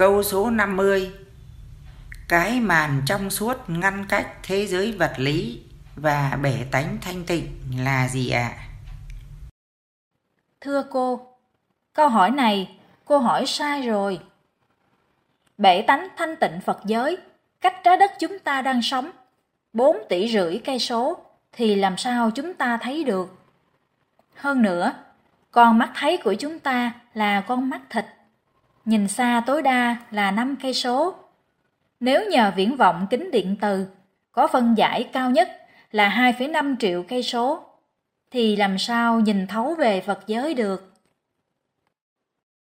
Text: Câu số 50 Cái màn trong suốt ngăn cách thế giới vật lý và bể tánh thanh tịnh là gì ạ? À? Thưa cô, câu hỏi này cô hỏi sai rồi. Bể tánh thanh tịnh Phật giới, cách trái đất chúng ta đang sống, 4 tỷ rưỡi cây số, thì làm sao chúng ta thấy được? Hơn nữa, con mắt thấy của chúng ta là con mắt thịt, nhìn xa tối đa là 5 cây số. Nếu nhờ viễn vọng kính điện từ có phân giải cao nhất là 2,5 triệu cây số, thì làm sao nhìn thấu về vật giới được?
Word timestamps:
Câu 0.00 0.22
số 0.22 0.50
50 0.50 1.12
Cái 2.28 2.60
màn 2.60 3.02
trong 3.06 3.30
suốt 3.30 3.56
ngăn 3.66 4.06
cách 4.08 4.26
thế 4.42 4.66
giới 4.66 4.92
vật 4.92 5.12
lý 5.16 5.62
và 5.96 6.38
bể 6.42 6.66
tánh 6.70 6.98
thanh 7.00 7.24
tịnh 7.24 7.46
là 7.84 8.08
gì 8.08 8.30
ạ? 8.30 8.52
À? 8.56 8.64
Thưa 10.60 10.84
cô, 10.90 11.20
câu 11.92 12.08
hỏi 12.08 12.30
này 12.30 12.78
cô 13.04 13.18
hỏi 13.18 13.46
sai 13.46 13.82
rồi. 13.82 14.20
Bể 15.58 15.82
tánh 15.82 16.08
thanh 16.16 16.36
tịnh 16.36 16.60
Phật 16.60 16.80
giới, 16.84 17.18
cách 17.60 17.74
trái 17.84 17.96
đất 17.96 18.10
chúng 18.18 18.38
ta 18.38 18.62
đang 18.62 18.82
sống, 18.82 19.10
4 19.72 19.96
tỷ 20.08 20.28
rưỡi 20.32 20.60
cây 20.64 20.78
số, 20.78 21.18
thì 21.52 21.74
làm 21.74 21.96
sao 21.96 22.30
chúng 22.30 22.54
ta 22.54 22.78
thấy 22.82 23.04
được? 23.04 23.38
Hơn 24.34 24.62
nữa, 24.62 24.92
con 25.50 25.78
mắt 25.78 25.90
thấy 25.94 26.16
của 26.16 26.34
chúng 26.34 26.58
ta 26.58 26.92
là 27.14 27.40
con 27.40 27.70
mắt 27.70 27.80
thịt, 27.90 28.04
nhìn 28.90 29.08
xa 29.08 29.42
tối 29.46 29.62
đa 29.62 29.96
là 30.10 30.30
5 30.30 30.56
cây 30.62 30.74
số. 30.74 31.14
Nếu 32.00 32.30
nhờ 32.30 32.52
viễn 32.56 32.76
vọng 32.76 33.06
kính 33.10 33.30
điện 33.30 33.56
từ 33.60 33.86
có 34.32 34.46
phân 34.46 34.74
giải 34.76 35.08
cao 35.12 35.30
nhất 35.30 35.48
là 35.90 36.32
2,5 36.38 36.76
triệu 36.78 37.02
cây 37.08 37.22
số, 37.22 37.64
thì 38.30 38.56
làm 38.56 38.78
sao 38.78 39.20
nhìn 39.20 39.46
thấu 39.46 39.74
về 39.74 40.00
vật 40.06 40.20
giới 40.26 40.54
được? 40.54 40.92